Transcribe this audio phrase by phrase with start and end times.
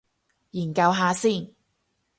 [0.49, 1.53] 研究下先